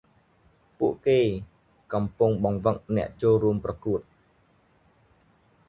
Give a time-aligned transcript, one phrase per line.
[0.79, 1.19] ពួកគេ
[1.93, 3.99] កំពុងបង្វឹកអ្នកចូលរួមប្រគួត។